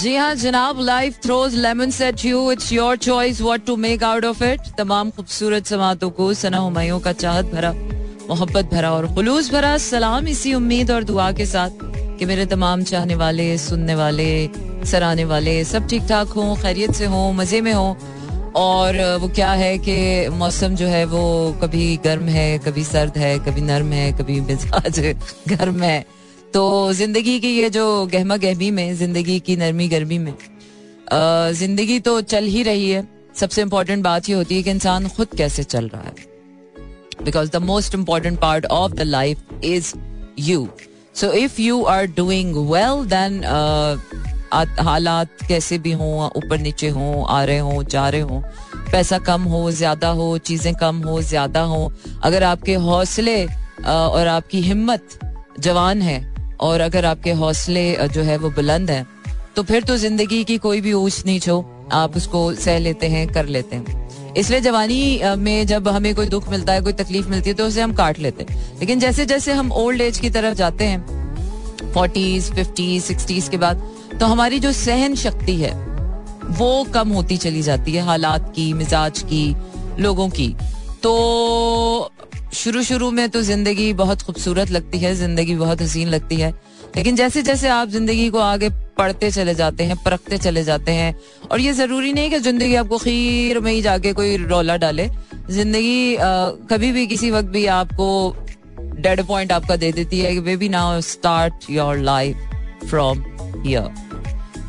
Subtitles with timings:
[0.00, 4.24] जी हाँ जनाब life throws lemons at you it's your choice what to make out
[4.24, 7.72] of it तमाम खूबसूरत समातों को सना हुमायूं का चाहत भरा,
[8.28, 11.84] मोहब्बत भरा और खुलूस भरा सलाम इसी उम्मीद और दुआ के साथ
[12.18, 14.30] कि मेरे तमाम चाहने वाले, सुनने वाले,
[14.90, 17.94] सराहने वाले सब ठीक ठाक हों, खैरियत से हों, मज़े में हों।
[18.56, 21.24] और वो क्या है कि मौसम जो है वो
[21.62, 25.00] कभी गर्म है, कभी सर्द है, कभी नर्म है, कभी मिजाज
[25.48, 26.04] गर्म है।
[26.54, 30.34] तो ज़िंदगी की ये जो गहमा गहमी में, ज़िंदगी की नरमी गर्मी में
[31.54, 35.34] ज़िंदगी तो चल ही रही है। सबसे इम्पोर्टेंट बात ये होती है कि इंसान खुद
[35.38, 39.92] कैसे चल रहा है। Because the most important part of the life is
[40.38, 40.68] you
[41.14, 43.42] so if you are doing well then
[44.80, 48.40] हालात कैसे भी हों, ऊपर नीचे हों, आ रहे हों, जा रहे हों,
[48.92, 51.92] पैसा कम हो, ज़्यादा हो, चीज़ें कम हो, ज़्यादा हो,
[52.22, 53.44] अगर आपके हौसले
[53.86, 55.18] और आपकी हिम्मत
[55.60, 56.18] जवान है
[56.60, 59.06] और अगर आपके हौसले जो है वो बुलंद है
[59.56, 63.26] तो फिर तो ज़िंदगी की कोई भी ऊंच नीच हो, आप उसको सह लेते हैं,
[63.28, 67.50] कर लेते हैं। इसलिए जवानी में जब हमें कोई दुख मिलता है, कोई तकलीफ़ मिलती
[67.50, 70.54] है तो उसे हम काट लेते हैं। लेकिन जैसे जैसे हम ओल्ड एज की तरफ़
[70.54, 73.82] जाते हैं, फोर्टीज, फिफ्टीज, सिक्सटीज के बाद
[74.20, 75.72] तो हमारी जो सहन शक्ति है,
[76.50, 79.54] वो कम होती चली जाती है, हालात की, मिजाज की,
[79.98, 80.54] लोगों की।
[81.02, 82.10] तो
[82.54, 86.50] शुरू शुरू में तो ज़िंदगी बहुत खूबसूरत लगती है, ज़िंदगी बहुत हसीन लगती है।
[86.96, 91.14] लेकिन जैसे जैसे आप ज़िंदगी को आगे पढ़ते चले जाते हैं, परखते चले जाते हैं,
[91.50, 95.08] और ये ज़रूरी नहीं कि ज़िंदगी आपको खीर में ही जाके कोई रोला डाले।
[95.50, 96.16] ज़िंदगी
[96.70, 98.08] कभी भी किसी वक्त भी आपको
[98.78, 102.36] डेड पॉइंट आपका दे देती है कि baby now start your life
[102.90, 103.22] from
[103.64, 103.88] here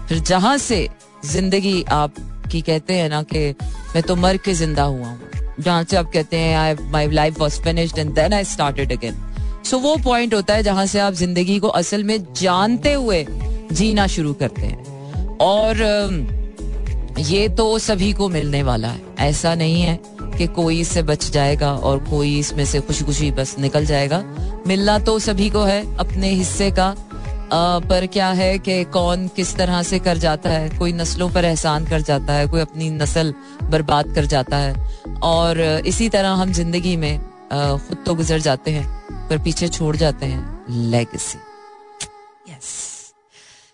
[0.09, 0.87] फिर जहाँ से
[1.25, 3.49] ज़िंदगी आपकी कहते हैं ना कि
[3.95, 5.29] मैं तो मर के ज़िंदा हुआ हूँ।
[5.61, 9.15] जहाँ से आप कहते हैं I my life was finished and then I started again
[9.65, 13.25] so वो पॉइंट होता है जहाँ से आप ज़िंदगी को असल में जानते हुए
[13.71, 15.77] जीना शुरू करते हैं। और
[17.19, 19.99] ये तो सभी को मिलने वाला है। ऐसा नहीं है
[20.37, 24.23] कि कोई इससे बच जाएगा और कोई इसमें से खुशी खुशी बस निकल जाएगा।
[24.67, 26.95] मिलना तो सभी को है अपने हिस्से का।
[27.51, 30.69] पर क्या है कि कौन किस तरह से कर जाता है?
[30.77, 34.73] कोई नस्लों पर एहसान कर जाता है, कोई अपनी नस्ल बर्बाद कर जाता है।
[35.23, 37.19] और इसी तरह हम ज़िंदगी में
[37.51, 38.87] खुद तो गुजर जाते हैं,
[39.29, 41.37] पर पीछे छोड़ जाते हैं। लेगेसी
[42.49, 43.13] यस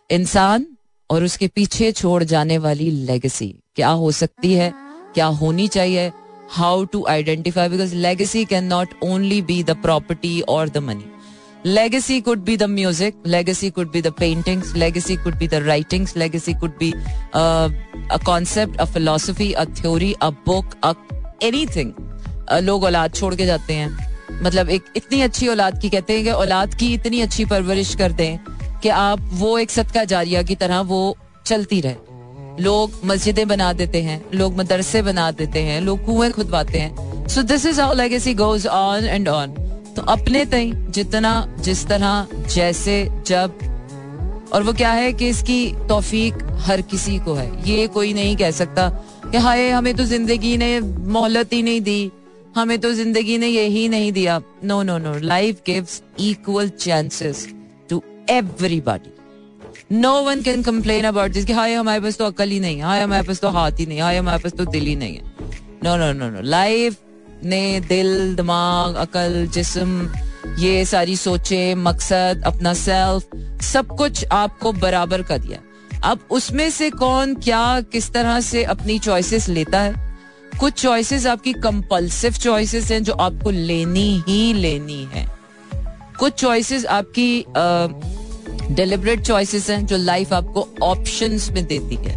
[0.09, 0.65] इंसान
[1.09, 4.73] और उसके पीछे छोड़ जाने वाली लेगेसी क्या हो सकती है?
[5.13, 6.11] क्या होनी चाहिए?
[6.51, 11.05] How to identify because legacy can not only be the property और the money
[11.67, 16.15] legacy could be the music legacy could be the paintings legacy could be the writings
[16.15, 16.93] legacy could be
[17.33, 17.69] uh,
[18.09, 20.95] a concept a philosophy a theory a book a
[21.41, 21.91] anything
[22.47, 26.23] uh, लोग औलाद छोड़ के जाते हैं मतलब एक इतनी अच्छी औलाद की कहते हैं
[26.23, 28.37] कि औलाद की इतनी अच्छी परवरिश कर दें
[28.83, 31.01] कि आप वो एक सदका जारिया की तरह वो
[31.45, 36.79] चलती रहे लोग मस्जिदें बना देते हैं लोग मदरसे बना देते हैं लोग कुएँ खुदवाते
[36.79, 39.55] हैं so this is how legacy goes on and on
[39.97, 42.95] तो अपने तई जितना, जिस तरह, जैसे,
[43.27, 48.35] जब। और वो क्या है कि इसकी तौफीक हर किसी को है। ये कोई नहीं
[48.37, 48.87] कह सकता
[49.31, 52.11] कि हाय, हमें तो ज़िंदगी ने मोहलत ही नहीं दी।
[52.55, 57.47] हमें तो ज़िंदगी ने यही नहीं दिया। No no no life gives equal chances
[57.89, 62.59] to everybody no one can complain about this कि हाय, हमारे पास तो अकल ही
[62.59, 64.95] नहीं है। हाय, हमारे पास तो हाथ ही नहीं हाय, हमारे पास तो दिल ही
[64.95, 65.35] नहीं है।
[65.83, 66.97] No no no no life
[67.43, 70.09] ने दिल, दिमाग, अकल, जिस्म,
[70.59, 73.27] ये सारी सोचे, मकसद, अपना सेल्फ
[73.63, 75.59] सब कुछ आपको बराबर कर दिया।
[76.03, 80.19] अब उसमें से कौन क्या, किस तरह से अपनी चॉइसेस लेता है?
[80.59, 85.27] कुछ चॉइसेस आपकी कंपल्सिव चॉइसेस हैं जो आपको लेनी ही लेनी है।
[86.19, 87.45] कुछ चॉइसेस आपकी
[88.71, 92.15] डिलिबरेट चॉइसेस हैं जो लाइफ आपको ऑप्शंस में देती है।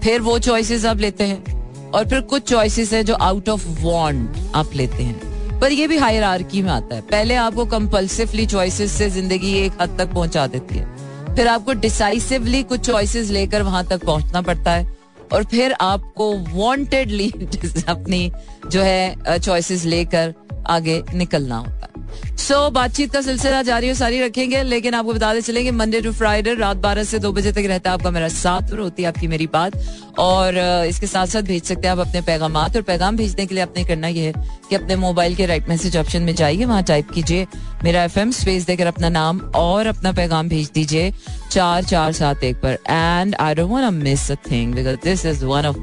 [0.00, 1.55] फिर वो चॉइसेस आप लेते हैं।
[1.96, 5.96] और फिर कुछ चॉइसेस है जो आउट ऑफ़ वांट आप लेते हैं। पर ये भी
[5.96, 10.46] हायर आर्की में आता है। पहले आपको कंपल्सिवली चॉइसेस से ज़िंदगी एक हद तक पहुँचा
[10.46, 14.96] देती है। फिर आपको डिसाइसिवली कुछ चॉइसेस लेकर वहाँ तक पहुँचना पड़ता है।
[15.32, 17.30] और फिर आपको वांटेडली
[17.88, 18.32] अपनी
[18.70, 20.34] जो है चॉइसेस लेकर
[20.66, 25.12] आगे निकलना होता है। सो so, बातचीत का सिलसिला जारी और सारी रखेंगे लेकिन आपको
[25.14, 28.28] बताते चलेंगे मंडे टू फ्राइडे रात बारह से दो बजे तक रहता है आपका मेरा
[28.28, 29.72] साथ और होती है आपकी मेरी बात।
[30.18, 33.64] और इसके साथ साथ भेज सकते हैं आप अपने पैगाम और पैगाम भेजने के लिए
[33.64, 34.32] आपने करना यह है
[34.70, 37.46] कि अपने मोबाइल के राइट मैसेज ऑप्शन में जाइए वहाँ टाइप कीजिए
[37.84, 41.14] मेरा एफ़ एम स्पेस देकर अपना नाम और अपना पैगाम भेज दीजिए
[41.52, 45.66] चार चार सात एक पर। And I don't miss a thing because this is one
[45.66, 45.76] of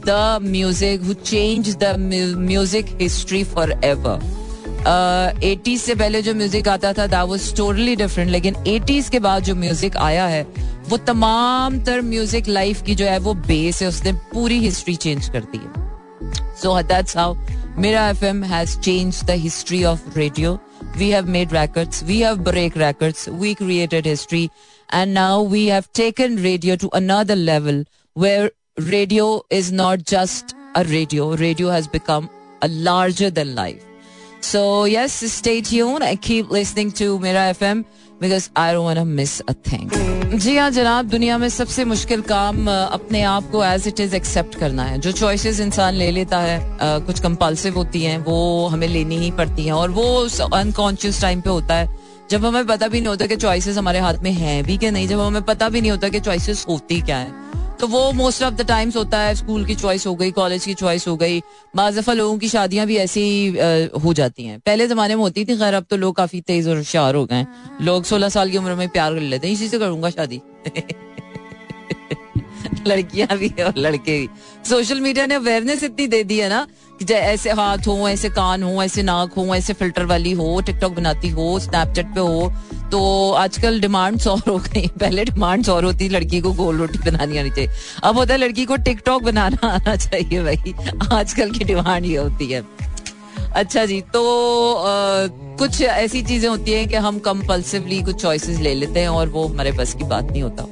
[0.07, 1.95] the music who change the
[2.39, 3.43] music history
[3.85, 9.19] forever eighties से पहले जो म्यूज़िक आता था दैट वाज टोटली डिफरेंट लेकिन एटीज के
[9.27, 10.43] बाद जो म्यूज़िक आया है,
[10.89, 15.29] वो तमाम तर म्यूज़िक लाइफ की जो है, वो बेस है, उसने पूरी हिस्ट्री चेंज
[15.29, 15.73] कर दी है.
[16.63, 17.35] So that's how
[17.79, 20.59] Mera F M has change the history of radio
[20.97, 24.51] we have made records, we have break records, we created history.
[25.01, 27.83] And now we have taken radio to another level
[28.17, 28.51] where
[28.91, 29.27] radio
[29.61, 32.31] is not just a radio radio has become
[32.63, 33.91] a larger than life
[34.47, 37.79] So yes, stay tuned and keep listening to Mera FM
[38.21, 39.87] because I don't want to miss a thing.
[40.45, 44.59] जी हाँ जनाब दुनिया में सबसे मुश्किल काम अपने आप को एज इट इज़ एक्सेप्ट
[44.59, 46.59] करना है जो चॉइसेस इंसान ले लेता है
[47.07, 48.37] कुछ कंपल्सिव होती हैं वो
[48.73, 50.07] हमें लेनी ही पड़ती हैं और वो
[50.61, 51.89] अनकॉन्शियस टाइम पे होता है
[52.31, 55.09] जब हमें पता भी नहीं होता कि चॉइसेस हमारे हाथ में हैं भी कि नहीं,
[55.09, 57.43] जब हमें पता भी नहीं होता कि चॉइसेस होती क्या है
[57.81, 60.75] तो वो मोस्ट ऑफ़ द टाइम्स होता है स्कूल की चॉइस हो गई कॉलेज की
[60.75, 61.41] चॉइस हो गई।
[61.77, 63.49] बाजफा लोगों की शादियाँ भी ऐसी
[64.05, 66.77] हो जाती हैं। पहले जमाने में होती थी, खैर अब तो लोग काफ़ी तेज और
[66.77, 67.47] होशियार हो गए
[67.83, 70.41] लोग सोलह साल की उम्र में प्यार कर लेते हैं, इसी से करूँगा शादी।
[72.87, 74.29] लड़कियाँ भी और लड़के भी।
[74.69, 76.67] सोशल मीडिया ने अवेयरनेस इतनी दे दी है ना
[77.11, 81.29] ऐसे हाथ हो ऐसे कान हो ऐसे नाक हो ऐसे फ़िल्टर वाली हो टिकटॉक बनाती
[81.29, 82.53] हो स्नैपचैट पे हो
[82.93, 87.39] तो आजकल डिमांड और हो गई। पहले डिमांड और होती लड़की को गोल रोटी बनानी
[87.39, 87.71] आनी चाहिए।
[88.05, 90.75] अब होता है लड़की को टिकटॉक बनाना आना चाहिए भाई।
[91.13, 92.63] आजकल की डिमांड ये होती है।
[93.55, 94.23] अच्छा जी तो
[94.75, 95.27] आ,
[95.59, 99.47] कुछ ऐसी चीज़ें होती हैं कि हम कंपल्सिवली कुछ चॉइसेस ले लेते हैं और वो
[99.49, 100.63] हमारे बस की बात नहीं होता।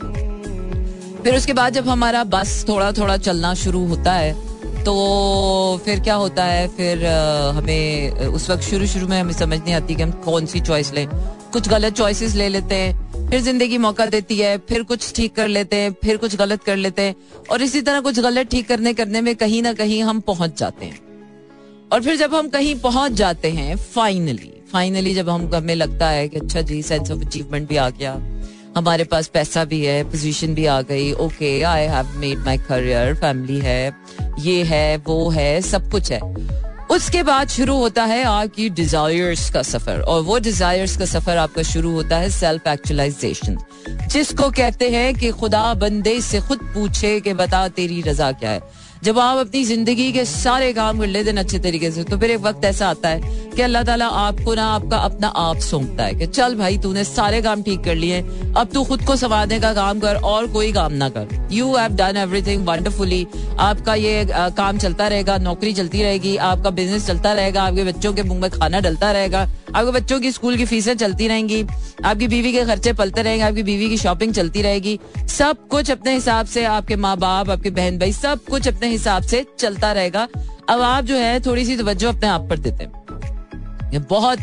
[1.22, 4.51] फिर उसके बाद जब हमारा बस थोड़ा थोड़ा चलना शुरू होता है
[4.84, 6.66] तो फिर क्या होता है?
[6.68, 7.04] फिर
[7.56, 10.92] हमें उस वक्त शुरू शुरू में हमें समझ नहीं आती कि हम कौन सी चॉइस
[10.94, 11.06] लें।
[11.52, 15.48] कुछ गलत चॉइसेस ले लेते हैं, फिर ज़िंदगी मौका देती है, फिर कुछ ठीक कर
[15.48, 17.14] लेते हैं, फिर कुछ गलत कर लेते हैं।
[17.50, 20.86] और इसी तरह कुछ गलत ठीक करने करने में कहीं ना कहीं हम पहुँच जाते
[20.86, 20.98] हैं।
[21.92, 26.28] और फिर जब हम कहीं पहुँच जाते हैं फाइनली फाइनली जब हम, हमें लगता है
[26.28, 28.14] कि अच्छा जी सेंस ऑफ़ अचीवमेंट भी आ गया।
[28.76, 33.14] हमारे पास पैसा भी है पोजीशन भी आ गई। Okay I have made my career
[33.14, 33.92] family है,
[34.38, 36.20] ये है, वो है, सब कुछ है।
[36.90, 41.62] उसके बाद शुरू होता है आपकी डिजायर्स का सफ़र। और वो डिजायर्स का सफ़र आपका
[41.62, 43.58] शुरू होता है सेल्फ एक्चुअलाइजेशन
[44.08, 48.60] जिसको कहते हैं कि खुदा बंदे से खुद पूछे कि बता तेरी रजा क्या है।
[49.02, 52.30] जब आप अपनी ज़िंदगी के सारे काम कर लेते हैं अच्छे तरीके से तो फिर
[52.30, 56.14] एक वक्त ऐसा आता है कि अल्लाह ताला आपको ना आपका अपना आप सौंपता है
[56.14, 58.20] कि चल भाई, तूने सारे काम ठीक कर लिए,
[58.56, 61.96] अब तू खुद को संवारने का काम कर और कोई काम ना कर। You have
[61.96, 63.26] done everything wonderfully
[63.60, 68.22] आपका ये काम चलता रहेगा, नौकरी चलती रहेगी, आपका बिज़नेस चलता रहेगा, आपके बच्चों के
[68.22, 69.40] मुँह में खाना डलता रहेगा,
[69.74, 71.62] आपके बच्चों की स्कूल की फीसें चलती रहेंगी,
[72.04, 74.98] आपकी बीवी के खर्चे पलते रहेंगे, आपकी बीवी की शॉपिंग चलती रहेगी।
[75.30, 79.22] सब कुछ अपने हिसाब से आपके माँ बाप, आपके बहन भाई, सब कुछ अपने हिसाब
[79.24, 80.26] से चलता रहेगा।
[80.70, 84.38] अब आप जो है थोड़ी सी तवज्जो अपने आप पर देते हैं। ये बहुत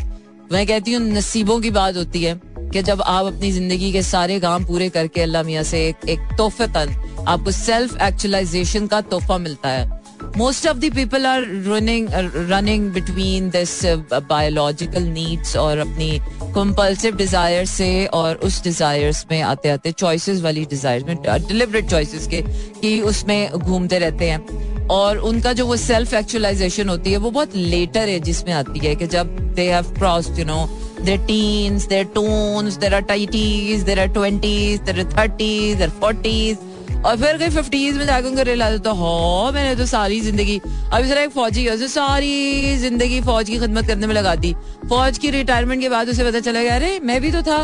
[0.52, 2.40] मैं कहती हूँ नसीबों की बात होती है
[2.72, 6.20] कि जब आप अपनी ज़िंदगी के सारे काम पूरे करके अल्लाह मियाँ से एक, एक
[6.38, 6.94] तोहफे तन
[7.28, 9.99] आपको सेल्फ एक्चुअलाइजेशन का तोहफा मिलता है।
[10.36, 12.08] Most of the people are running
[12.50, 16.18] running between this biological needs और अपनी
[16.54, 21.88] कंपल्सिव डिज़ायर से और उस डिज़ायर में आते आते चॉइसेस वाली डिजायर्स में uh, डिलिबरेट
[21.90, 22.42] चॉइसेस के,
[22.80, 27.56] कि उसमें घूमते रहते हैं। और उनका जो वो सेल्फ एक्चुअलाइजेशन होती है, वो बहुत
[27.56, 30.66] लेटर है जिसमें आती है कि जब they have cross you know
[31.04, 36.58] their teens their tones their are टाइटीज their are twenties their are thirties their forties
[37.00, 40.60] और फिर कहीं फिफ्टीज में जाकर उनको रियलाइज़ होता हो। मैंने तो सारी ज़िंदगी
[40.92, 44.54] अभी सर एक फौजी है सारी ज़िंदगी फौज की खिदमत करने में लगा दी।
[44.88, 47.62] फौज की रिटायरमेंट के बाद उसे पता चला गया अरे मैं भी तो था।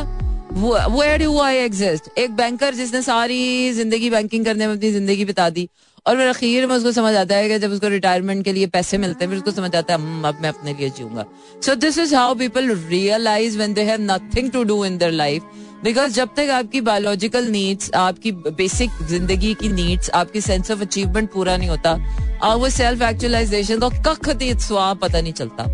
[0.53, 5.49] वो एड हुआ एग्जिस्ट एक बैंकर जिसने सारी ज़िंदगी बैंकिंग करने में अपनी ज़िंदगी बिता
[5.51, 5.69] दी।
[6.07, 8.99] और फिर अखीर में उसको समझ आता है कि जब उसको रिटायरमेंट के लिए पैसे
[8.99, 11.25] मिलते हैं फिर उसको समझ आता है हम्म, अब मैं अपने लिए जीऊँगा।
[11.67, 15.43] So this is how people realise when they have nothing to do in their life
[15.85, 21.31] because जब तक आपकी बायोलॉजिकल नीड्स आपकी बेसिक ज़िंदगी की नीड्स आपकी सेंस ऑफ़ अचीवमेंट
[21.33, 25.65] पूरा नहीं होता वो सेल्फ एक्चुअलाइजेशन का कख दे पता नहीं चलता।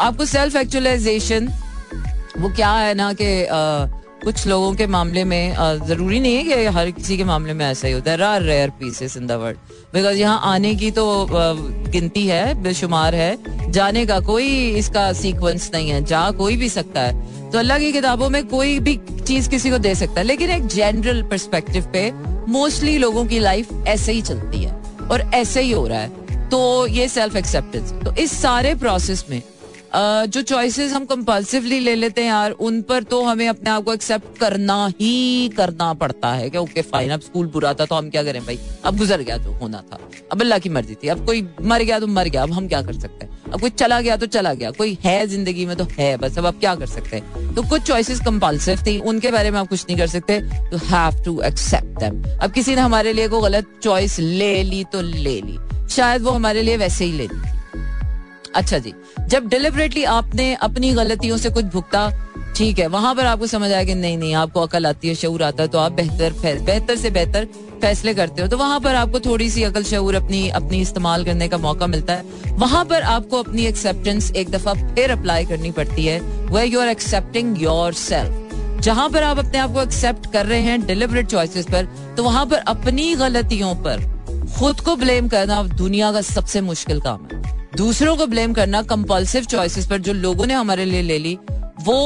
[0.00, 1.48] आपको सेल्फ एक्चुअलाइजेशन
[2.38, 3.26] वो क्या है ना कि
[4.24, 5.54] कुछ लोगों के मामले में
[5.86, 8.70] ज़रूरी नहीं है कि हर किसी के मामले में ऐसा ही होता है are rare
[8.70, 9.58] pieces in the world
[9.94, 15.90] because यहाँ आने की तो गिनती है, बेशुमार है। जाने का कोई इसका सीक्वेंस नहीं
[15.90, 18.96] है। जा कोई भी सकता है। तो अल्लाह की किताबों में कोई भी
[19.26, 22.10] चीज़ किसी को दे सकता है। लेकिन एक जनरल परस्पेक्टिव पे
[22.48, 24.72] मोस्टली लोगों की लाइफ ऐसे ही चलती है।
[25.10, 29.42] और ऐसे ही हो रहा है। तो ये सेल्फ एक्सेप्टेंस तो इस सारे प्रोसेस में
[29.94, 33.92] जो चॉइसेस हम कंपल्सिवली ले लेते हैं यार, उन पर तो हमें अपने आप को
[33.94, 38.10] एक्सेप्ट करना ही करना पड़ता है कि ओके फाइन अब स्कूल बुरा था तो हम
[38.10, 38.58] क्या करें भाई?
[38.84, 39.98] अब गुजर गया जो होना था।
[40.32, 42.82] अब अल्लाह की मर्ज़ी थी। अब कोई मर गया तो मर गया, अब हम क्या
[42.82, 43.36] कर सकते हैं?
[43.52, 46.46] अब कोई चला गया तो चला गया, कोई है ज़िंदगी में तो है बस, अब
[46.46, 47.54] आप क्या कर सकते हैं?
[47.54, 50.40] तो कुछ चॉइसेस कंपल्सिव थी, उनके बारे में आप कुछ नहीं कर सकते।
[50.70, 54.84] तो हैव टू एक्सेप्ट देम अब किसी ने हमारे लिए कोई गलत चॉइस ले ली
[54.92, 55.58] तो ले ली।
[55.90, 57.57] शायद वो हमारे लिए वैसे ही ले ली।
[58.54, 58.92] अच्छा जी।
[59.28, 62.10] जब डिलिबरेटली आपने अपनी गलतियों से कुछ भुगता,
[62.56, 65.42] ठीक है, वहाँ पर आपको समझ आया कि नहीं नहीं, आपको अकल आती है, शऊर
[65.42, 67.46] आता है तो आप बेहतर बेहतर से बेहतर
[67.80, 71.48] फैसले करते हो। तो वहाँ पर आपको थोड़ी सी अकल, शऊर अपनी अपनी इस्तेमाल करने
[71.48, 76.06] का मौका मिलता है। वहाँ पर आपको अपनी एक्सेप्टेंस एक दफ़ा फिर अप्लाई करनी पड़ती
[76.06, 77.62] है way you are accepting
[77.94, 82.24] yourself जहाँ पर आप अपने आप को एक्सेप्ट कर रहे हैं डिलिबरेट चॉइसेस पर तो
[82.24, 84.06] वहाँ पर अपनी गलतियों पर
[84.58, 89.44] खुद को ब्लेम करना दुनिया का सबसे मुश्किल काम है। दूसरों को ब्लेम करना कंपल्सिव
[89.46, 91.38] चॉइसेस पर जो लोगों ने हमारे लिए ले ली
[91.80, 91.98] वो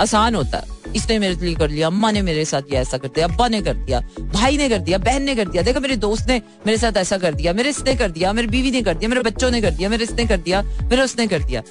[0.00, 3.08] आसान होता है इसने मेरे लिए कर लिया अम्मा ने मेरे साथ ये ऐसा कर
[3.08, 4.00] दिया अब्बा ने कर दिया
[4.32, 7.18] भाई ने कर दिया बहन ने कर दिया देखो मेरे दोस्त ने मेरे साथ ऐसा
[7.18, 9.70] कर दिया मेरे इसने कर दिया मेरी बीवी ने कर दिया मेरे बच्चों ने कर
[9.70, 11.62] दिया मेरे इसने कर दिया मेरे उसने कर दिया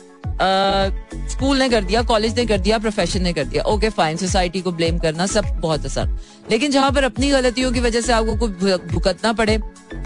[1.29, 4.61] स्कूल ने कर दिया कॉलेज ने कर दिया प्रोफेशन ने कर दिया ओके फाइन सोसाइटी
[4.61, 6.17] को ब्लेम करना सब बहुत आसान
[6.51, 9.59] लेकिन जहाँ पर अपनी गलतियों की वजह से आपको भुगतना पड़े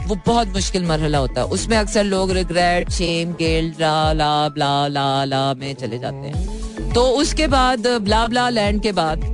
[0.08, 4.88] वो बहुत मुश्किल मरहला होता है। उसमें अक्सर लोग regret shame guilt la la blah
[4.88, 9.32] la la में चले जाते हैं। तो उसके बाद ब्ला ब्ला लैंड के बाद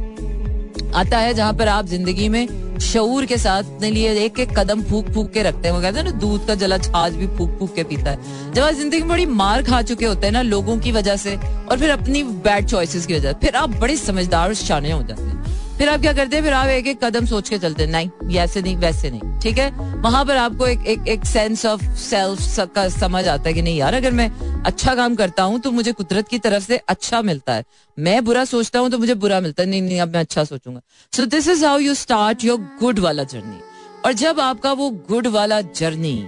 [0.95, 2.47] आता है जहाँ पर आप ज़िंदगी में
[2.81, 5.97] शऊर के साथ अपने लिए एक एक कदम फूक फूक के रखते हैं। वो कहते
[5.97, 8.99] हैं ना, दूध का जला छाछ भी फूक फूक के पीता है। जब आप ज़िंदगी
[8.99, 12.23] में बड़ी मार खा चुके होते हैं ना, लोगों की वजह से, और फिर अपनी
[12.23, 15.38] बैड चॉइसेस की वजह से, फिर आप बड़े समझदार शाने हो जाते हैं।
[15.79, 16.43] फिर आप क्या करते हैं?
[16.43, 19.57] फिर आप एक एक कदम सोच के चलते हैं। नहीं ऐसे नहीं, वैसे नहीं, ठीक
[19.57, 19.69] है?
[20.01, 23.77] वहाँ पर आपको एक एक एक सेंस ऑफ़ सेल्फ का समझ आता है कि नहीं
[23.77, 24.29] यार, अगर मैं
[24.63, 27.63] अच्छा काम करता हूँ तो मुझे कुदरत की तरफ़ से अच्छा मिलता है।
[27.97, 30.81] मैं बुरा सोचता हूँ तो मुझे बुरा मिलता है। नहीं नहीं, अब मैं अच्छा सोचूँगा।
[31.13, 33.59] So this is how you start your good वाला जर्नी
[34.05, 36.27] और जब आपका वो गुड वाला जर्नी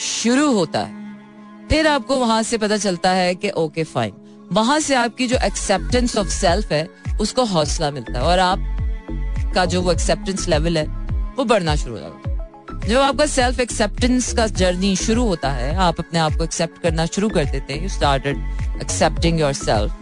[0.00, 4.12] शुरू होता है, फिर आपको वहाँ से पता चलता है कि ओके फाइन
[4.52, 6.88] वहाँ से आपकी जो एक्सेप्टेंस ऑफ़ सेल्फ है,
[7.20, 8.76] उसको हौसला मिलता है। और आप
[9.54, 10.84] का जो वो एक्सेप्टेंस लेवल है,
[11.38, 15.74] वो बढ़ना शुरू हो जाता है। जब आपका सेल्फ एक्सेप्टेंस का जर्नी शुरू होता है,
[15.76, 18.36] आप अपने आप को एक्सेप्ट करना शुरू कर देते हैं you started
[18.82, 19.92] accepting your self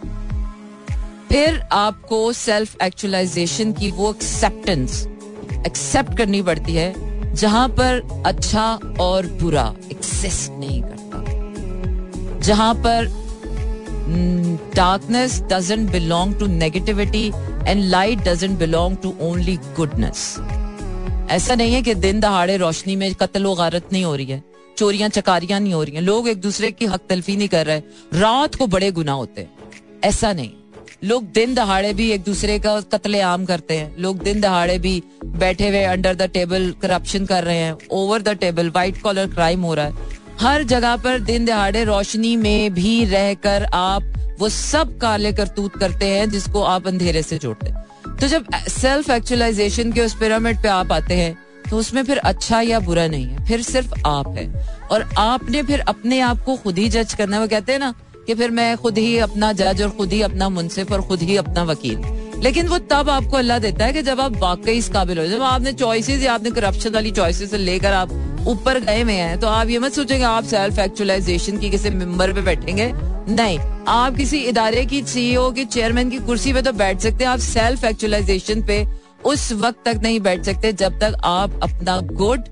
[1.28, 5.07] फिर आपको सेल्फ एक्चुअलाइजेशन की वो एक्सेप्टेंस
[5.67, 8.64] एक्सेप्ट करनी पड़ती है, जहाँ पर अच्छा
[9.00, 13.07] और बुरा एक्सिस्ट नहीं करता। जहाँ पर
[14.75, 17.31] darkness doesn't belong to negativity
[17.69, 20.37] and light doesn't belong to only goodness
[21.31, 24.45] ऐसा नहीं है कि दिन दहाड़े रोशनी में कत्ल गारत नहीं हो रही है।
[24.79, 27.79] चोरियाँ, चकारियाँ नहीं हो रही हैं। लोग एक दूसरे की हक तलफी नहीं कर रहे।
[28.15, 29.51] रात को बड़े गुना होते हैं।
[30.05, 30.51] ऐसा नहीं।
[31.05, 35.03] लोग दिन दहाड़े भी एक दूसरे का कत्ले आम करते हैं। लोग दिन दहाड़े भी
[35.25, 39.63] बैठे हुए अंडर द टेबल करप्शन कर रहे हैं। Over the table white collar crime
[39.63, 44.97] हो रहा है। हर जगह पर दिन दहाड़े रोशनी में भी रहकर आप वो सब
[44.99, 47.73] काले करतूत करते हैं जिसको आप अंधेरे से जोड़ते
[48.21, 51.37] तो जब सेल्फ एक्चुअलाइजेशन के उस पिरामिड पे आप आते हैं
[51.71, 54.47] तो उसमें फिर अच्छा या बुरा नहीं है, फिर सिर्फ़ आप है।
[54.90, 57.92] और आपने फिर अपने आप को खुद ही जज करना वो कहते हैं ना
[58.26, 61.37] कि फिर मैं खुद ही अपना जज और खुद ही अपना मुनसिफ और खुद ही
[61.37, 61.99] अपना वकील।
[62.45, 65.42] लेकिन वो तब आपको अल्लाह देता है कि जब आप वाकई इस काबिल हो। जब
[65.42, 68.12] आपने चॉइसेस या आपने करप्शन वाली चॉइसेस से लेकर आप
[68.49, 72.33] ऊपर गए हुए हैं तो आप ये मत सोचेंगे आप सेल्फ एक्चुअलाइजेशन की किसी मेंबर
[72.33, 72.90] पे बैठेंगे।
[73.31, 77.31] नहीं, आप किसी इदारे की सीईओ की चेयरमैन की कुर्सी पे तो बैठ सकते हैं,
[77.31, 78.87] आप सेल्फ एक्चुअलाइजेशन पे
[79.25, 82.45] उस वक्त तक नहीं बैठ सकते जब तक आप अपना गुड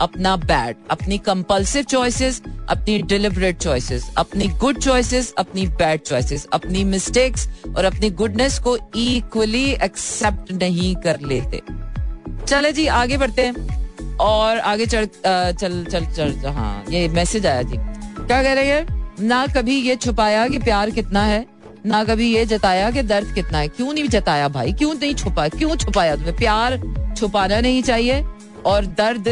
[0.00, 6.84] अपना बैड अपनी कंपल्सिव चॉइसेस अपनी डिलिबरेट चॉइसेस अपनी गुड चॉइसेस अपनी बैड चॉइसेस अपनी
[6.84, 11.62] मिस्टेक्स और अपनी गुडनेस को इक्वली एक्सेप्ट नहीं कर लेते।
[12.46, 13.80] चले जी, आगे बढ़ते हैं।
[14.22, 15.04] और आगे चढ़
[15.52, 19.96] चल चल चल हाँ ये मैसेज आया जी क्या कह रहे हैं ना कभी ये
[19.96, 21.44] छुपाया कि प्यार कितना है,
[21.86, 24.72] ना कभी ये जताया कि दर्द कितना है। क्यों नहीं जताया भाई?
[24.72, 26.36] क्यों नहीं छुपा, क्यों छुपाया तुम्हें?
[26.36, 26.78] प्यार
[27.16, 28.22] छुपाना नहीं चाहिए
[28.66, 29.28] और दर्द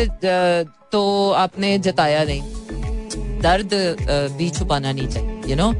[0.92, 2.42] तो आपने जताया नहीं।
[3.42, 3.74] दर्द
[4.38, 5.72] भी छुपाना नहीं चाहिए यू नो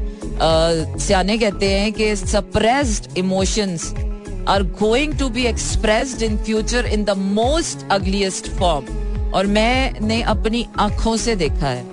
[0.99, 3.93] सियाने कहते हैं कि suppressed emotions
[4.49, 10.65] are going to be expressed in future in the most ugliest form और मैंने अपनी
[10.79, 11.85] आँखों से देखा है।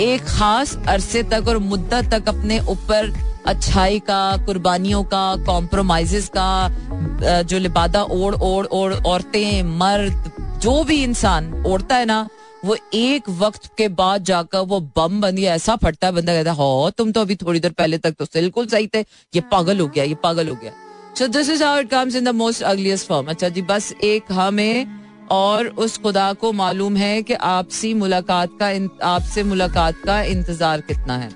[0.00, 3.12] एक खास अरसे तक और मुद्दत तक अपने ऊपर
[3.46, 10.32] अच्छाई का, कुर्बानियों का कॉम्प्रोमाइजेस का जो लिबादा ओढ़ ओढ़ ओढ़, औरतें, मर्द,
[10.62, 12.28] जो भी इंसान ओढ़ता है ना,
[12.64, 16.50] वो एक वक्त के बाद जाकर वो बम बन गया, ऐसा फटता है, बंदा कहता
[16.50, 19.00] है, हो, तुम तो अभी थोड़ी देर पहले तक तो बिल्कुल सही थे,
[19.34, 20.72] ये पागल हो गया, ये पागल हो गया।
[21.18, 24.32] So this is how it comes in the most ugliest form अच्छा जी बस एक
[24.32, 24.86] हमें
[25.32, 28.66] और उस खुदा को मालूम है कि आपसी मुलाकात का
[29.06, 31.30] आपसे मुलाकात का इंतज़ार कितना है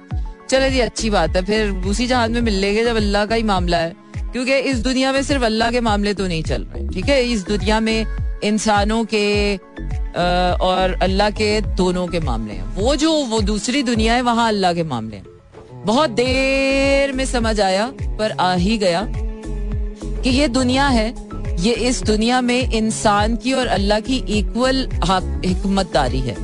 [0.49, 3.43] चले जी अच्छी बात है फिर उसी जहाज़ में मिल लेंगे जब अल्लाह का ही
[3.43, 3.95] मामला है
[4.33, 7.47] क्योंकि इस दुनिया में सिर्फ़ अल्लाह के मामले तो नहीं चल रहे ठीक है इस
[7.47, 8.07] दुनिया में
[8.45, 9.57] इंसानों के
[10.67, 14.75] और अल्लाह के दोनों के मामले हैं वो जो वो दूसरी दुनिया है वहाँ अल्लाह
[14.75, 19.09] के मामले हैं बहुत देर में समझ आया पर आ ही गया
[20.23, 21.13] कि ये दुनिया है,
[21.61, 24.87] ये इस दुनिया में इंसान की और अल्लाह की इक्वल
[25.45, 26.37] हिकमतदारी है,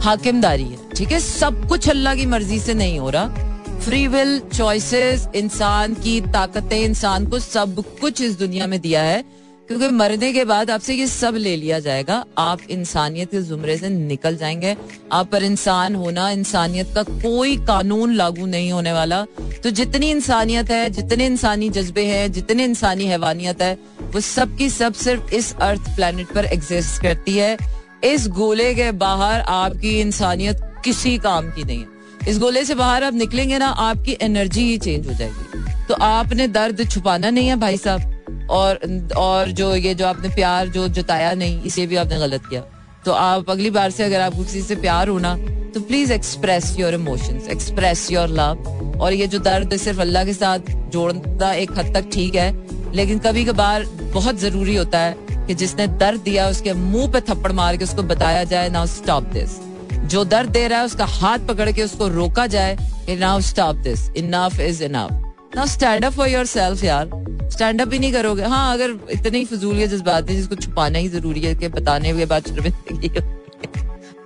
[0.00, 1.20] हाकिमदारी है, ठीक है?
[1.20, 6.78] सब कुछ अल्लाह की मर्ज़ी से नहीं हो रहा। फ्री विल चॉइसेस इंसान की ताकतें,
[6.78, 9.24] इंसान को सब कुछ इस दुनिया में दिया है।
[9.68, 13.88] क्योंकि मरने के बाद आपसे ये सब ले लिया जाएगा। आप इंसानियत के जुमरे से
[13.88, 14.76] निकल जाएँगे।
[15.12, 19.26] आप पर इंसान होना, इंसानियत का कोई कानून लागू नहीं होने वाला।
[19.62, 24.70] तो जितनी इंसानियत है, जितने इंसानी जज्बे हैं, जितने इंसानी हैवानियत है, वो सब की
[24.70, 27.58] सब सिर्फ़ इस अर्थ प्लेनेट पर एग्जिस्ट करती है।
[28.04, 31.86] इस गोले के बाहर आपकी इंसानियत किसी काम की नहीं है।
[32.28, 36.48] इस गोले से बाहर आप निकलेंगे ना, आपकी एनर्जी ही चेंज हो जाएगी। तो आपने
[36.48, 38.17] दर्द छुपाना नहीं है भाई साहब।
[38.50, 38.78] और
[39.16, 42.60] और जो ये जो आपने प्यार जो जताया, नहीं, इसे भी आपने गलत किया।
[43.04, 45.36] तो आप अगली बार से अगर आपको किसी से प्यार होना
[45.74, 50.32] तो please express your emotions express your love और ये जो दर्द सिर्फ़ अल्लाह के
[50.34, 52.50] साथ जोड़ना एक हद तक ठीक है।
[52.94, 57.52] लेकिन कभी कभार बहुत ज़रूरी होता है कि जिसने दर्द दिया, उसके मुँह पे थप्पड़
[57.52, 59.58] मार के उसको बताया जाए नाउ स्टॉप दिस
[60.06, 62.76] जो दर्द दे रहा है, उसका हाथ पकड़ के उसको रोका जाए
[63.10, 65.24] now stop this enough is enough
[65.58, 67.10] now stand up for yourself यार
[67.52, 71.08] स्टैंड अप ही नहीं करोगे हाँ अगर इतने ही फजूल जज्बात है जिसको छुपाना ही
[71.08, 73.08] ज़रूरी है कि बताने के बाद शर्मिंदगी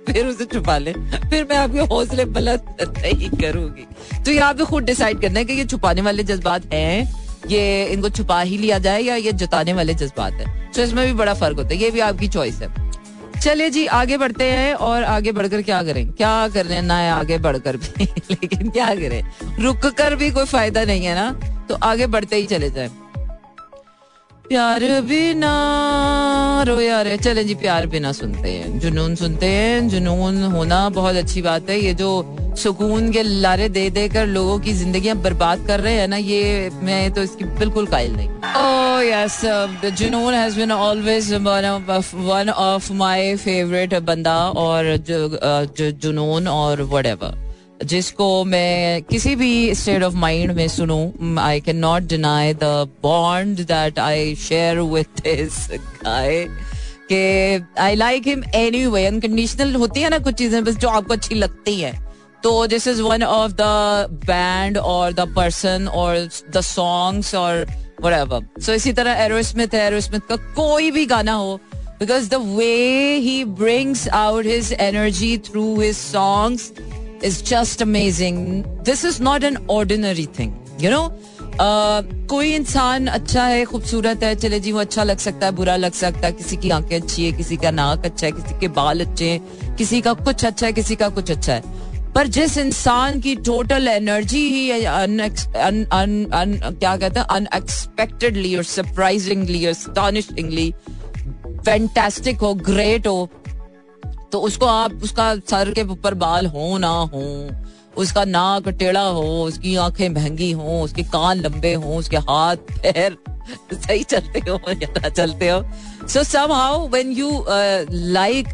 [0.07, 3.85] फिर उसे छुपा ले फिर मैं आपके हौसले बुलंद नहीं करूँगी
[4.15, 8.09] तो ये पे खुद डिसाइड करना है कि ये छुपाने वाले जज्बात हैं ये इनको
[8.11, 11.57] छुपा ही लिया जाए या ये जताने वाले जज्बात है तो इसमें भी बड़ा फ़र्क
[11.57, 12.69] होता है ये भी आपकी चॉइस है
[13.43, 16.11] चलिए जी, आगे बढ़ते हैं और आगे बढ़कर क्या करें?
[16.11, 19.23] क्या कर रहे ना है आगे बढ़कर भी। लेकिन क्या करें?
[19.59, 21.31] रुक कर भी कोई फ़ायदा नहीं है ना?
[21.69, 22.89] तो आगे बढ़ते ही चले जाए।
[24.45, 25.51] प्यार बिना,
[26.67, 31.41] रो यार। चले जी, प्यार बिना सुनते हैं। जुनून सुनते हैं। जुनून होना बहुत अच्छी
[31.41, 32.09] बात है। ये जो
[32.59, 36.69] सुकून के लारे दे दे कर लोगों की ज़िंदगी बर्बाद कर रहे हैं ना, ये
[36.83, 39.39] मैं तो इसकी बिल्कुल कायल नहीं। ओह yes
[39.97, 47.42] Junoon has been always one of my favourite बंदा और जो जुनून और व्हाटएवर
[47.83, 53.59] जिसको मैं किसी भी स्टेट ऑफ़ माइंड में सुनूं I can not deny the bond
[53.67, 56.45] that I share with this guy
[57.11, 58.43] के I like him
[58.85, 61.93] anyway unconditional होती है ना कुछ चीज़ें, बस जो आपको अच्छी लगती है।
[62.43, 63.63] तो this is one of the
[64.25, 67.65] band और द पर्सन और द सॉन्ग्स और
[68.03, 68.41] whatever.
[68.61, 71.59] सो इसी तरह एरोस्मिथ है। एरोस्मिथ का कोई भी गाना हो
[71.99, 76.71] because the way he brings out his energy through his songs
[77.25, 81.09] is just amazing this is not an ordinary thing you know
[82.29, 85.91] कोई इंसान अच्छा है, खूबसूरत है, चले जी वो अच्छा लग सकता है, बुरा लग
[85.93, 89.05] सकता है, किसी की आँखें अच्छी है, किसी का नाक अच्छा है, किसी के बाल
[89.05, 91.61] अच्छे हैं, किसी का कुछ अच्छा है, किसी का कुछ अच्छा है।
[92.15, 95.05] पर जिस इंसान की टोटल एनर्जी ही क्या
[96.97, 100.73] कहते हैं अनएक्सपेक्टेडली और सरप्राइजिंगली और स्टॉनिशिंगली
[101.65, 103.29] फैंटास्टिक हो ग्रेट हो
[104.33, 107.25] तो उसको आप, उसका सर के ऊपर बाल हो ना हो,
[107.97, 113.17] उसका नाक टेढ़ा हो, उसकी आँखें महँगी हो, उसके कान लंबे हो, उसके हाथ, पैर,
[113.73, 117.29] सही चलते हो या ना चलते हो। So somehow when you
[117.89, 118.47] like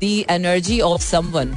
[0.00, 1.54] the energy of someone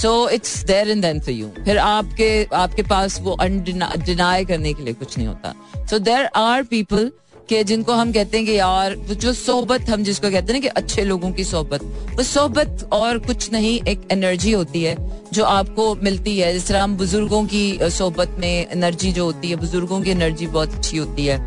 [0.00, 4.82] so it's there in then for you फिर आपके आपके पास वो डिनाई करने के
[4.82, 5.54] लिए कुछ नहीं होता।
[5.90, 7.10] सो देर आर पीपल
[7.48, 11.04] कि जिनको हम कहते हैं कि यार जो सोहबत हम जिसको कहते हैं कि अच्छे
[11.04, 11.82] लोगों की सोहबत,
[12.16, 14.96] वो सोहबत और कुछ नहीं, एक एनर्जी होती है
[15.32, 19.56] जो आपको मिलती है। जिस तरह हम बुज़ुर्गों की सोहबत में एनर्जी जो होती है,
[19.56, 21.38] बुज़ुर्गों की एनर्जी बहुत अच्छी होती है,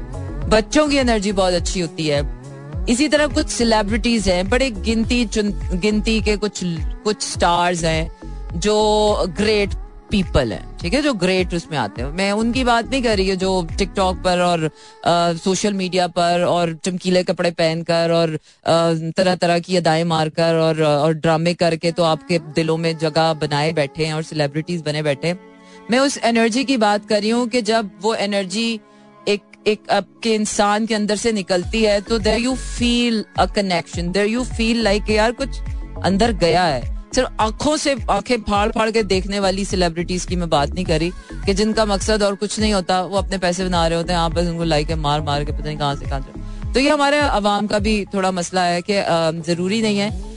[0.50, 2.22] बच्चों की एनर्जी बहुत अच्छी होती है।
[2.90, 6.62] इसी तरह कुछ सेलिब्रिटीज हैं, बड़े गिनती गिनती के कुछ
[7.04, 8.12] कुछ स्टार्स हैं,
[8.56, 9.74] जो ग्रेट
[10.12, 13.28] पीपल है, ठीक है, जो ग्रेट उसमें आते हैं। मैं उनकी बात नहीं कर रही
[13.28, 14.70] है जो टिकटॉक पर और
[15.38, 18.38] सोशल मीडिया पर और चमकीले कपड़े पहनकर और
[19.18, 23.72] तरह तरह की अदाएँ मारकर और और ड्रामे करके तो आपके दिलों में जगह बनाए
[23.74, 25.36] बैठे हैं और सेलिब्रिटीज बने बैठे
[25.92, 28.80] मैं उस एनर्जी की बात कर रही हूँ कि जब वो एनर्जी
[29.28, 34.12] एक एक आपके इंसान के अंदर से निकलती है तो there you feel a connection
[34.12, 35.60] there you feel like यार कुछ
[36.04, 40.50] अंदर गया है। सिर्फ़ आँखों से आँखें फाड़ फाड़ के देखने वाली सेलिब्रिटीज की मैं
[40.50, 41.12] बात नहीं करी
[41.46, 44.34] कि जिनका मकसद और कुछ नहीं होता, वो अपने पैसे बना रहे होते हैं आप
[44.34, 47.68] बस उनको लाइक मार मार के पता नहीं कहाँ से कहाँ तो ये हमारे आवाम
[47.68, 49.02] का भी थोड़ा मसला है कि
[49.44, 50.28] ज़रूरी नहीं है।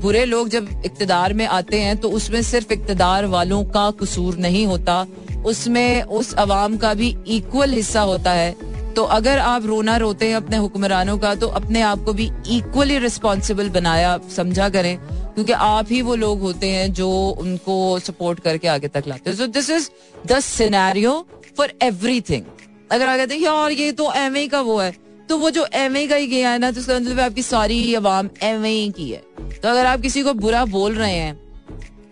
[0.00, 4.66] बुरे लोग जब इकतदार में आते हैं तो उसमें सिर्फ़ इकतदार वालों का कसूर नहीं
[4.66, 5.06] होता।
[5.46, 8.54] उसमें उस अवाम का भी इक्वल हिस्सा होता है।
[8.94, 12.98] तो अगर आप रोना रोते हैं अपने हुक्मरानों का तो अपने आप को भी इक्वली
[12.98, 14.98] रिस्पॉन्सिबल बनाया, समझा करें।
[15.34, 19.36] क्योंकि आप ही वो लोग होते हैं जो उनको सपोर्ट करके आगे तक लाते हैं।
[19.36, 19.88] So this is
[20.26, 22.44] the scenario for everything
[22.92, 24.92] अगर आ कहते हैं ये तो एम का वो है।
[25.28, 28.28] तो वो जो एम का ही गया है ना तो उसका मतलब आपकी सारी आवाम
[28.42, 31.43] एम की है। तो अगर आप किसी को बुरा बोल रहे हैं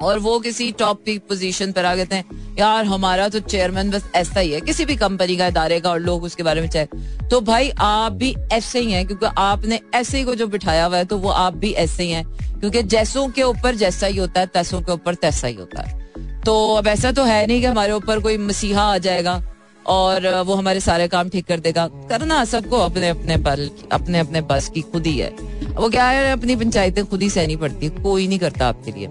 [0.03, 2.25] और वो किसी टॉप की पोजीशन पर आ गए हैं
[2.59, 6.01] यार, हमारा तो चेयरमैन बस ऐसा ही है, किसी भी कंपनी का इदारे का और
[6.01, 10.19] लोग उसके बारे में चाहे। तो भाई, आप भी ऐसे ही हैं, क्योंकि आपने ऐसे
[10.19, 13.27] ही को जो बिठाया हुआ है तो वो आप भी ऐसे ही हैं। क्योंकि जैसों
[13.29, 16.87] के ऊपर जैसा ही होता है, तैसों के ऊपर तैसा ही होता है। तो अब
[16.87, 19.41] ऐसा तो है नहीं कि हमारे ऊपर कोई मसीहा आ जाएगा
[19.87, 24.41] और वो हमारे सारे काम ठीक कर देगा। करना सबको अपने अपने बल, अपने अपने
[24.41, 25.31] बस की खुद ही है।
[25.73, 29.09] वो क्या है, अपनी पंचायतें खुद ही सहनी पड़ती है, कोई नहीं करता आपके लिए।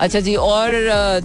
[0.00, 0.72] अच्छा जी, और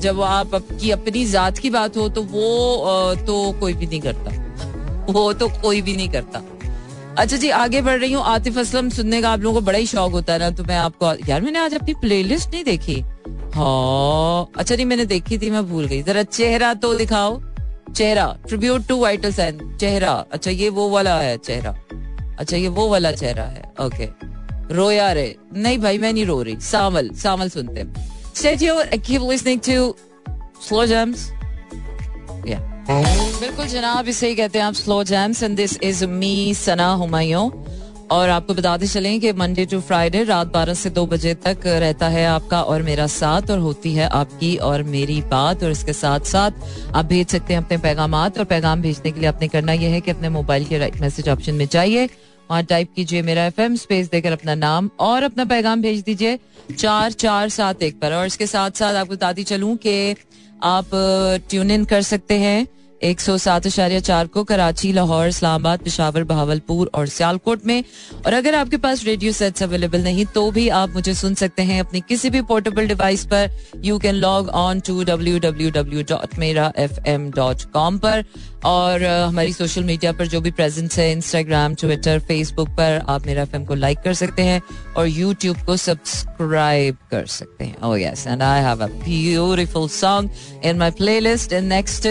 [0.01, 5.11] जब आप की अपनी जात की बात हो तो वो तो कोई भी नहीं करता।
[5.11, 6.41] वो तो कोई भी नहीं करता।
[7.17, 9.85] अच्छा जी, आगे बढ़ रही हूँ। आतिफ असलम सुनने का आप लोगों को बड़ा ही
[9.88, 12.99] शौक होता है ना तो मैं आपको, यार मैंने आज अपनी प्लेलिस्ट नहीं देखी?
[13.55, 17.41] हाँ अच्छा नहीं मैंने देखी थी, मैं भूल गई। जरा चेहरा तो दिखाओ।
[17.91, 21.75] चेहरा ट्रिब्यूट टू वाइटल सैन चेहरा अच्छा ये वो वाला है चेहरा।
[22.39, 24.09] अच्छा ये वो वाला चेहरा है ओके
[24.73, 29.02] रोया रे। नहीं भाई, मैं नहीं रो रही। सावल सावल सुनते हैं। Stay tuned and
[29.02, 29.95] keep listening to
[30.60, 31.32] Slow Jams.
[32.45, 32.60] Yeah.
[33.39, 37.50] बिल्कुल जनाब, इसे ही कहते हैं आप slow jams and this is me Sana Humayun
[38.12, 42.08] और आपको बताते चलें कि मंडे टू फ्राइडे रात 12 से 2 बजे तक रहता
[42.10, 46.32] है आपका और मेरा साथ और होती है आपकी और मेरी बात और इसके साथ
[46.34, 46.52] साथ
[46.95, 50.02] आप भेज सकते हैं अपने पैगाम और पैगाम भेजने के लिए आपने करना यह है
[50.02, 52.08] कि अपने मोबाइल के राइट मैसेज ऑप्शन में जाइए
[52.49, 56.39] वहाँ टाइप कीजिए मेरा एफएम स्पेस देकर अपना नाम और अपना पैगाम भेज दीजिए
[56.77, 60.15] चार चार सात एक पर। और इसके साथ साथ आपको बताती चलूँ कि
[60.63, 60.89] आप
[61.49, 62.67] ट्यून इन कर सकते हैं।
[63.01, 67.84] एक सौ सात अशारिया चार को कराची, लाहौर, इस्लामाबाद, पिशावर, बहावलपुर और सियालकोट में।
[68.25, 71.79] और अगर आपके पास रेडियो सेट्स अवेलेबल नहीं तो भी आप मुझे सुन सकते हैं
[71.79, 73.49] अपनी किसी भी पोर्टेबल डिवाइस पर।
[73.86, 78.23] You can log on to W W W dot Mera F M dot com पर।
[78.65, 83.41] और हमारी सोशल मीडिया पर जो भी प्रेजेंस है इंस्टाग्राम ट्विटर फेसबुक पर, आप मेरा
[83.43, 84.62] एफ़ को लाइक कर सकते हैं
[84.97, 90.29] और यूट्यूब को सब्सक्राइब कर सकते हैं। ओह yes and I have a beautiful song
[90.65, 92.08] in my playlist and next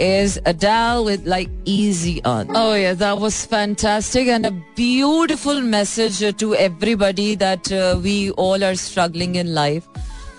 [0.00, 2.48] is Adele with like Easy On.
[2.56, 8.64] Oh yeah, that was fantastic and a beautiful message to everybody that uh, we all
[8.64, 9.86] are struggling in life.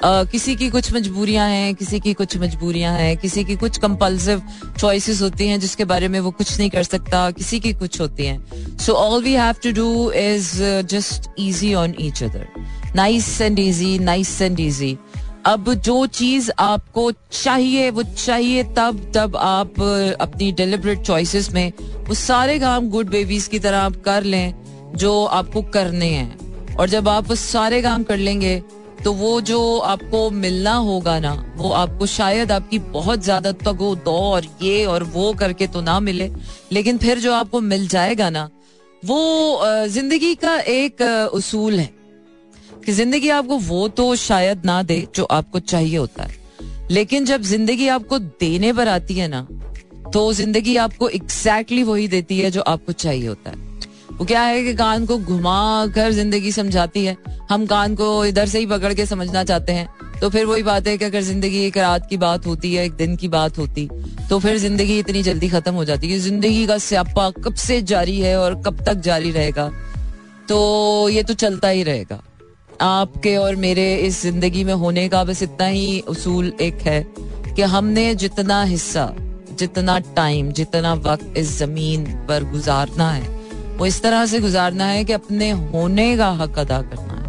[0.04, 4.42] Uh, किसी की कुछ मजबूरियाँ हैं किसी की कुछ मजबूरियाँ हैं किसी की कुछ कंपल्सिव
[4.80, 8.26] चॉइसेस होती हैं जिसके बारे में वो कुछ नहीं कर सकता किसी की कुछ होती
[8.26, 10.52] हैं so all we have to do is
[10.94, 12.48] just easy on each other
[12.96, 14.98] nice and easy nice and easy
[15.46, 19.80] अब जो चीज़ आपको चाहिए, वो चाहिए तब तब आप
[20.22, 21.72] अपनी डिलिबरेट चॉइसेस में
[22.08, 24.54] वो सारे काम गुड बेबीज की तरह आप कर लें
[24.96, 28.62] जो आपको करने हैं। और जब आप वो सारे काम कर लेंगे
[29.04, 34.12] तो वो जो आपको मिलना होगा ना, वो आपको शायद आपकी बहुत ज़्यादा तगो, दो
[34.12, 36.30] और ये और वो करके तो ना मिले,
[36.72, 38.50] लेकिन फिर जो आपको मिल जाएगा ना,
[39.04, 41.02] वो ज़िंदगी का एक
[41.34, 41.90] उसूल है।
[42.82, 46.40] कि ज़िंदगी आपको वो तो शायद ना दे जो आपको चाहिए होता है।
[46.92, 49.48] लेकिन जब ज़िंदगी आपको देने पर आती है ना
[50.14, 53.70] तो ज़िंदगी आपको एग्जैक्टली वही देती है जो आपको चाहिए होता है।
[54.12, 57.18] वो क्या है कि कान को घुमा कर ज़िंदगी समझाती है।
[57.50, 59.88] हम कान को इधर से ही पकड़ के समझना चाहते हैं
[60.20, 62.92] तो फिर वही बात है कि अगर ज़िंदगी एक रात की बात होती है, एक
[62.94, 63.88] दिन की बात होती
[64.30, 68.20] तो फिर ज़िंदगी इतनी जल्दी खत्म हो जाती है ज़िंदगी का स्यापा कब से जारी
[68.20, 69.70] है और कब तक जारी रहेगा
[70.50, 72.22] तो ये तो चलता ही रहेगा।
[72.82, 77.02] आपके और मेरे इस ज़िंदगी में होने का बस इतना ही उसूल एक है
[77.56, 79.14] कि हमने जितना हिस्सा,
[79.60, 83.28] जितना टाइम जितना वक्त इस ज़मीन पर गुजारना है,
[83.78, 87.20] वो इस तरह से गुजारना है कि अपने होने का हक अदा करना है।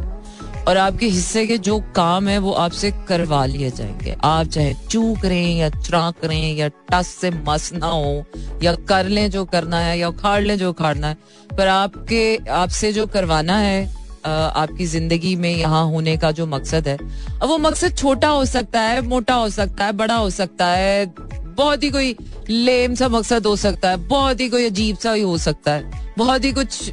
[0.65, 5.15] और आपके हिस्से के जो काम है वो आपसे करवा लिए जाएँगे। आप चाहे चू
[5.23, 8.25] करें या चुरा करें या टस से मस ना हो,
[8.63, 11.17] या कर लें जो करना है या उखाड़ लें जो उखाड़ना है,
[11.59, 16.97] पर आपके, आपसे जो करवाना है आपकी ज़िंदगी में यहाँ होने का जो मकसद है।
[16.97, 21.07] अब वो मकसद छोटा हो सकता है, मोटा हो सकता है, बड़ा हो सकता है,
[21.49, 22.17] बहुत ही कोई
[22.51, 25.91] लेम सा मकसद हो सकता है, बहुत ही कोई अजीब सा ही हो सकता है,
[26.19, 26.91] बहुत ही कुछ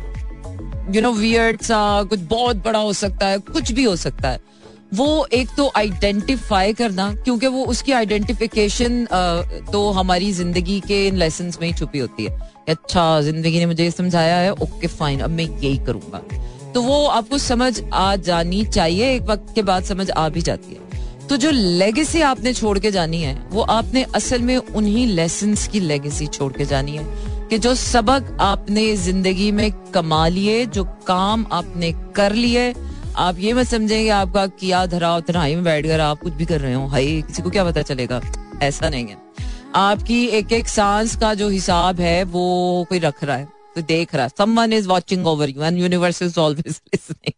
[0.90, 4.48] यू नो वियर्ड सा, कुछ बहुत बड़ा हो सकता है, कुछ भी हो सकता है।
[4.94, 9.06] वो एक तो आइडेंटिफाई करना, क्योंकि वो उसकी आइडेंटिफिकेशन
[9.72, 12.40] तो हमारी ज़िंदगी के इन लेसन में ही छुपी होती है।
[12.70, 16.22] अच्छा ज़िंदगी ने मुझे समझाया है ओके फाइन अब मैं यही करूँगा।
[16.74, 20.74] तो वो आपको समझ आ जानी चाहिए, एक वक्त के बाद समझ आ भी जाती
[20.74, 25.56] है। तो जो लेगेसी आपने छोड़ के जानी है, वो आपने असल में उन्हीं लेसन
[25.72, 27.04] की लेगेसी छोड़ के जानी है
[27.50, 32.74] कि जो सबक आपने ज़िंदगी में कमा लिए, जो काम आपने कर लिए,
[33.16, 36.62] आप ये मत समझेंगे आपका किया धरा उतना में बैठ कर आप कुछ भी कर
[36.62, 38.22] रहे हो। हाई किसी को क्या पता चलेगा?
[38.64, 39.18] ऐसा नहीं है।
[39.76, 44.16] आपकी एक एक सांस का जो हिसाब है, वो कोई रख रहा है। तो देख
[44.16, 47.34] रहा someone is watching over you and universe is always listening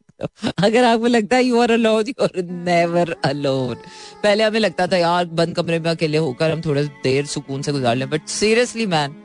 [0.58, 3.76] अगर आपको लगता है you are alone you are never alone
[4.24, 7.72] पहले हमें लगता था, यार, बंद कमरे में अकेले होकर हम थोड़ा देर सुकून से
[7.72, 9.16] गुजार लें। बट सीरियसली मैन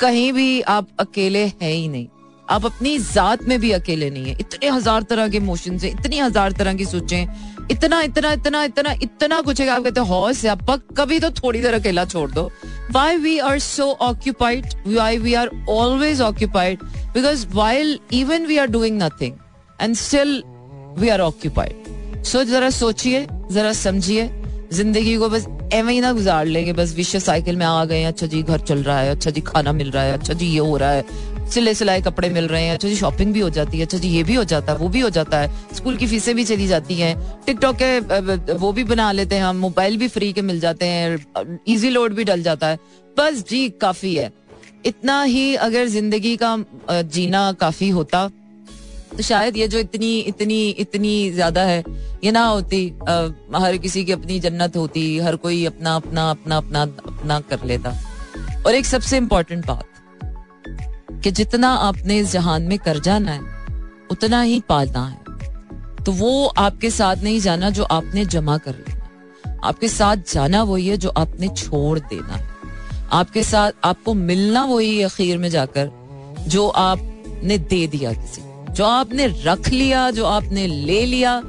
[0.00, 2.06] कहीं भी आप अकेले हैं ही नहीं।
[2.50, 6.18] आप अपनी जात में भी अकेले नहीं है। इतने हज़ार तरह के इमोशन है, इतनी
[6.18, 7.26] हज़ार तरह की सोचें,
[7.70, 11.30] इतना इतना इतना इतना इतना कुछ है आप कहते हैं, हौस या पक कभी तो
[11.32, 12.50] थोड़ी देर अकेला छोड़ दो।
[12.92, 16.82] Why we are so occupied why we are always occupied
[17.14, 19.36] because while even we are doing nothing
[19.80, 20.42] and still
[20.98, 24.30] we are occupied so जरा सोचिए, जरा समझिए,
[24.72, 28.26] ज़िंदगी को बस एवं ही ना गुजार लेंगे बस विश्व साइकिल में आ गए अच्छा
[28.26, 30.76] जी, घर चल रहा है अच्छा जी, खाना मिल रहा है अच्छा जी, ये हो
[30.76, 33.84] रहा है सिले सिलाए कपड़े मिल रहे हैं अच्छा जी शॉपिंग भी हो जाती है
[33.84, 36.34] अच्छा जी ये भी हो जाता है वो भी हो जाता है। स्कूल की फीसें
[36.36, 40.32] भी चली जाती हैं। टिकटॉक के वो भी बना लेते हैं हम मोबाइल भी फ्री
[40.32, 42.78] के मिल जाते हैं इजी लोड भी डल जाता है।
[43.16, 44.30] बस जी काफ़ी है।
[44.86, 46.56] इतना ही अगर ज़िंदगी का
[46.90, 48.28] जीना काफ़ी होता
[49.16, 51.82] तो शायद ये जो इतनी इतनी इतनी ज़्यादा है
[52.24, 56.56] ये ना होती आ, हर किसी की अपनी जन्नत होती हर कोई अपना अपना अपना
[56.56, 57.96] अपना अपना कर लेता।
[58.66, 59.84] और एक सबसे इम्पोर्टेंट बात
[61.24, 63.40] कि जितना आपने इस जहान में कर जाना है,
[64.10, 65.24] उतना ही पालना है।
[66.04, 68.94] तो वो आपके साथ नहीं जाना जो आपने जमा कर लेना
[69.64, 72.48] आपके साथ जाना वही है जो आपने छोड़ देना है।
[73.12, 75.90] आपके साथ, आपको मिलना वही अखीर में जाकर
[76.48, 81.42] जो आपने दे दिया किसी जो आपने रख लिया, जो आपने ले लिया,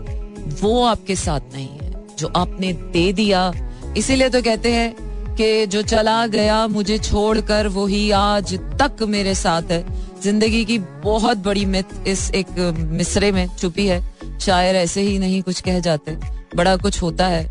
[0.61, 3.53] वो आपके साथ नहीं है। जो आपने दे दिया,
[3.97, 4.95] इसीलिए तो कहते हैं
[5.37, 9.83] कि जो चला गया मुझे छोड़कर वही आज तक मेरे साथ है।
[10.23, 12.47] ज़िंदगी की बहुत बड़ी मिथ इस एक
[12.91, 14.01] मिसरे में छुपी है।
[14.39, 16.17] शायर ऐसे ही नहीं कुछ कह जाते।
[16.55, 17.43] बड़ा कुछ होता है।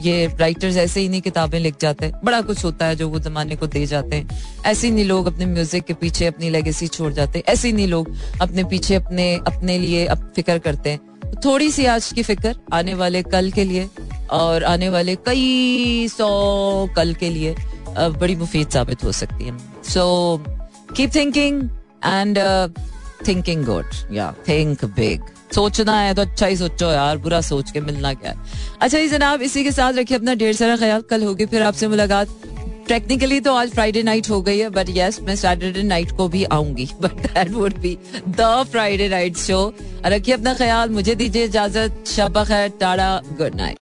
[0.00, 3.56] ये राइटर्स ऐसे ही नहीं किताबें लिख जाते। बड़ा कुछ होता है जो वो जमाने
[3.56, 7.12] को दे जाते हैं। ऐसे ही नहीं लोग अपने म्यूज़िक के पीछे अपनी लेगेसी छोड़
[7.12, 11.00] जाते। हैं ऐसे नहीं लोग अपने पीछे अपने अपने लिए अब फ़िक्र करते हैं।
[11.44, 13.88] थोड़ी सी आज की फ़िक्र आने वाले कल के लिए
[14.30, 16.28] और आने वाले कई सौ
[16.96, 17.54] कल के लिए
[17.98, 20.04] बड़ी मुफीद साबित हो सकती है। So
[20.96, 21.62] keep thinking
[22.04, 22.38] and
[23.28, 25.22] thinking good या थिंक बिग
[25.54, 28.36] सोचना है तो अच्छा ही सोचो यार, बुरा सोच के मिलना क्या है?
[28.80, 31.88] अच्छा जी जनाब, इसी के साथ रखिए अपना ढेर सारा ख्याल। कल होगी फिर आपसे
[31.88, 32.28] मुलाकात।
[32.88, 36.44] टेक्निकली तो आज फ्राइडे नाइट हो गई है बट यस मैं सैटरडे नाइट को भी
[36.44, 37.98] आऊँगी but that would be
[38.28, 39.74] the Friday night show
[40.06, 43.76] रखिए अपना ख्याल, मुझे दीजिए इजाज़त शब खैर टाड़ा गुड नाइट